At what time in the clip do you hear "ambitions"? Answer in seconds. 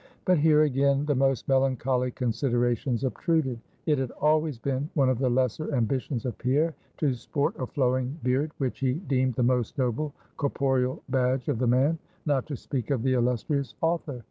5.75-6.25